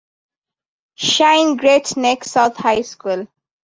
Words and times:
Shine 0.95 1.57
Great 1.57 1.95
Neck 1.95 2.23
South 2.23 2.57
High 2.57 2.81
School. 2.81 3.27